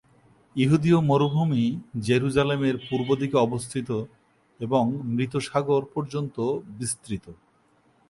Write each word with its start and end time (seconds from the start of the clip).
যিহূদীয় 0.55 0.99
মরুভূমি 1.01 1.63
জেরুসালেমের 2.01 2.75
পূর্বদিকে 2.89 3.37
অবস্থিত 3.37 3.89
এবং 4.59 4.83
মৃত 5.05 5.33
সাগর 5.39 5.81
পর্যন্ত 5.93 6.35
বিস্তৃত। 6.79 7.25